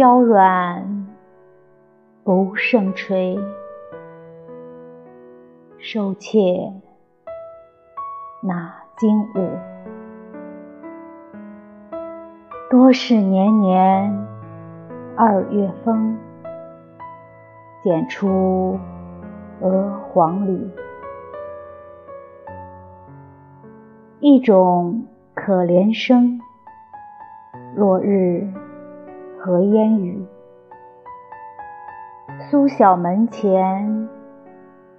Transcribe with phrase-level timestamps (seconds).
[0.00, 1.06] 娇软，
[2.24, 3.38] 不胜吹。
[5.76, 6.72] 收妾
[8.42, 9.58] 纳金舞，
[12.70, 14.26] 多是年年
[15.18, 16.16] 二月风，
[17.82, 18.80] 剪出
[19.60, 20.66] 鹅黄缕。
[24.20, 26.40] 一种可怜声，
[27.76, 28.50] 落日
[29.40, 30.22] 和烟雨。
[32.50, 34.08] 苏小门前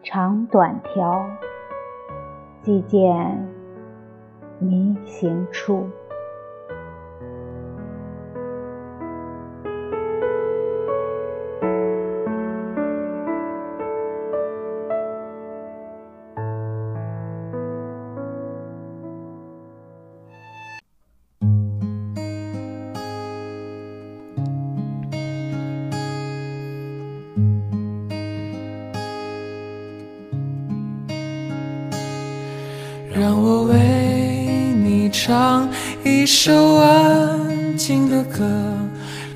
[0.02, 1.24] 长短条，
[2.64, 3.48] 即见
[4.58, 5.88] 迷行处。
[33.14, 35.70] 让我为你唱
[36.04, 38.48] 一首安静的歌，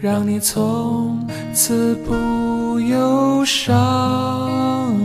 [0.02, 1.20] 让你从
[1.54, 4.96] 此不忧伤。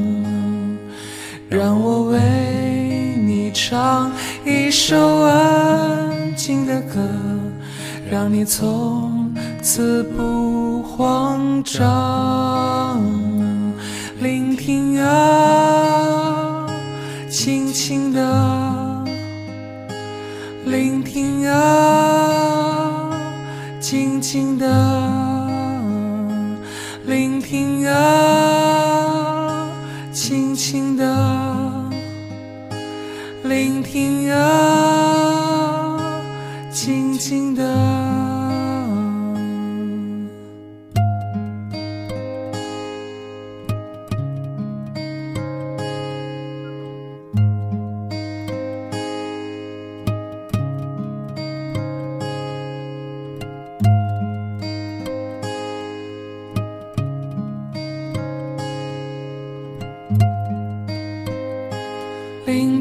[1.48, 2.18] 让我为
[3.18, 4.12] 你唱
[4.44, 7.00] 一首安静的歌，
[8.08, 12.89] 让你从此不慌张。
[20.70, 23.10] 聆听啊，
[23.80, 24.66] 静静的
[27.06, 29.68] 聆听啊，
[30.12, 31.04] 轻轻的
[33.42, 34.69] 聆听啊，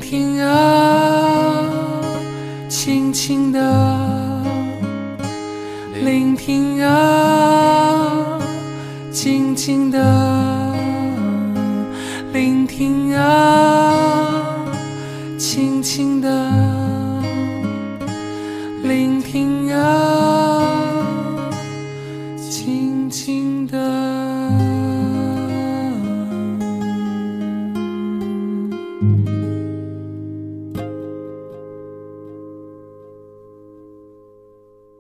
[0.10, 1.70] 听啊，
[2.68, 3.60] 轻轻的
[6.04, 8.40] 聆听啊，
[9.12, 10.00] 静静的
[12.34, 14.66] 聆听啊，
[15.38, 16.28] 轻轻的
[18.82, 21.52] 聆听啊，
[22.40, 23.89] 静静的。